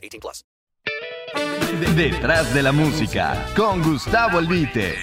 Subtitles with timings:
[0.00, 0.44] 18 plus.
[1.96, 4.94] Detrás de la música, con Gustavo Albite.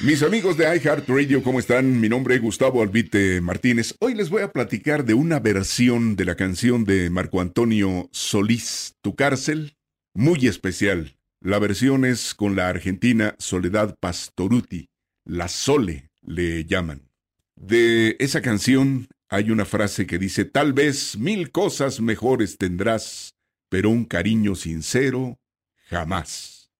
[0.00, 2.00] Mis amigos de iHeartRadio, ¿cómo están?
[2.00, 3.94] Mi nombre es Gustavo Albite Martínez.
[4.00, 8.94] Hoy les voy a platicar de una versión de la canción de Marco Antonio Solís,
[9.02, 9.76] Tu cárcel,
[10.12, 11.16] muy especial.
[11.40, 14.88] La versión es con la argentina Soledad Pastoruti,
[15.24, 17.08] la Sole le llaman.
[17.56, 23.33] De esa canción hay una frase que dice, tal vez mil cosas mejores tendrás,
[23.74, 25.40] pero un cariño sincero,
[25.88, 26.70] jamás.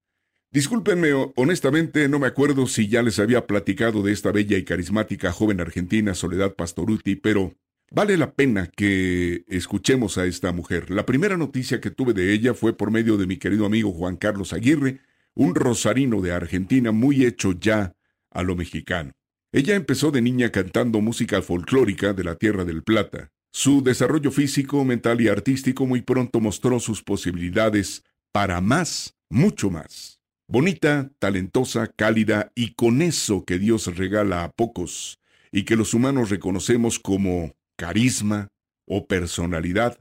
[0.52, 5.33] Discúlpenme, honestamente no me acuerdo si ya les había platicado de esta bella y carismática
[5.33, 7.57] joven argentina Soledad Pastoruti, pero
[7.91, 10.88] vale la pena que escuchemos a esta mujer.
[10.93, 14.15] La primera noticia que tuve de ella fue por medio de mi querido amigo Juan
[14.15, 15.01] Carlos Aguirre,
[15.35, 17.96] un rosarino de Argentina muy hecho ya
[18.30, 19.11] a lo mexicano.
[19.51, 23.33] Ella empezó de niña cantando música folclórica de la Tierra del Plata.
[23.57, 28.02] Su desarrollo físico, mental y artístico muy pronto mostró sus posibilidades
[28.33, 30.21] para más, mucho más.
[30.49, 35.21] Bonita, talentosa, cálida y con eso que Dios regala a pocos
[35.52, 38.49] y que los humanos reconocemos como carisma
[38.87, 40.01] o personalidad,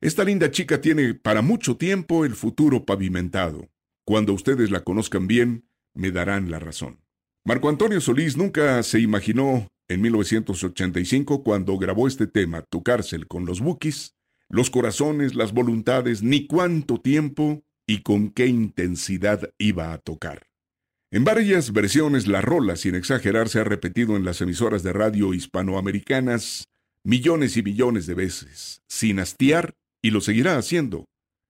[0.00, 3.68] esta linda chica tiene para mucho tiempo el futuro pavimentado.
[4.04, 7.00] Cuando ustedes la conozcan bien, me darán la razón.
[7.44, 13.46] Marco Antonio Solís nunca se imaginó en 1985 cuando grabó este tema, Tu cárcel, con
[13.46, 14.14] los Bookies,
[14.48, 20.46] los corazones, las voluntades, ni cuánto tiempo y con qué intensidad iba a tocar.
[21.10, 25.34] En varias versiones la rola, sin exagerar, se ha repetido en las emisoras de radio
[25.34, 26.68] hispanoamericanas
[27.04, 31.04] millones y millones de veces, sin hastiar, y lo seguirá haciendo.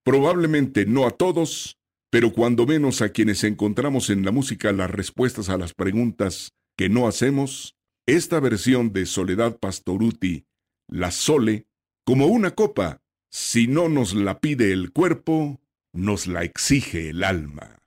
[0.04, 1.76] Probablemente no a todos,
[2.10, 6.88] pero cuando menos a quienes encontramos en la música las respuestas a las preguntas que
[6.88, 7.76] no hacemos,
[8.16, 10.44] esta versión de Soledad Pastoruti,
[10.86, 11.66] La Sole,
[12.04, 13.00] como una copa,
[13.30, 15.60] si no nos la pide el cuerpo,
[15.94, 17.78] nos la exige el alma.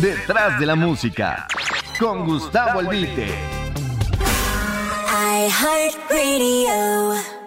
[0.00, 1.46] Detrás de la música,
[2.00, 3.28] con Gustavo Albite.
[5.46, 7.37] iHeartRadio.